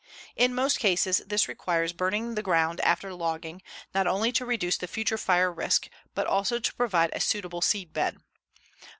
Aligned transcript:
_In 0.35 0.55
most 0.55 0.79
cases 0.79 1.21
this 1.27 1.47
requires 1.47 1.93
burning 1.93 2.33
the 2.33 2.41
ground 2.41 2.81
after 2.81 3.13
logging, 3.13 3.61
not 3.93 4.07
only 4.07 4.31
to 4.31 4.47
reduce 4.47 4.75
the 4.75 4.87
future 4.87 5.15
fire 5.15 5.51
risk 5.53 5.89
but 6.15 6.25
also 6.25 6.57
to 6.57 6.73
provide 6.73 7.11
a 7.13 7.19
suitable 7.21 7.61
seedbed. 7.61 8.17